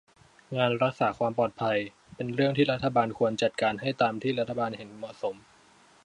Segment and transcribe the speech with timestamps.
[0.57, 1.77] งานรักษาความปลอดภัย
[2.15, 5.35] เป็นเรื่องที่รัฐบาลควรจัดการให้ตามที่รัฐบาลห็นเหมาะสม